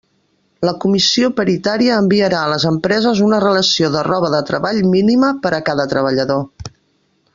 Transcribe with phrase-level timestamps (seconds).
[0.67, 5.53] La Comissió paritària enviarà a les empreses una relació de roba de treball mínima per
[5.59, 6.43] a cada treballador.